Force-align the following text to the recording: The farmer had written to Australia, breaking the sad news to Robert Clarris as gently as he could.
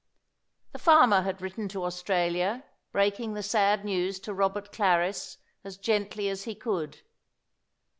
The 0.71 0.79
farmer 0.79 1.21
had 1.21 1.43
written 1.43 1.67
to 1.69 1.83
Australia, 1.83 2.63
breaking 2.91 3.35
the 3.35 3.43
sad 3.43 3.85
news 3.85 4.19
to 4.21 4.33
Robert 4.33 4.71
Clarris 4.71 5.37
as 5.63 5.77
gently 5.77 6.27
as 6.27 6.45
he 6.45 6.55
could. 6.55 7.01